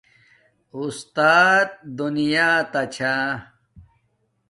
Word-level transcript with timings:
اُستات 0.77 1.69
دنیا 1.97 2.49
تا 2.71 2.81
چھا 2.93 3.15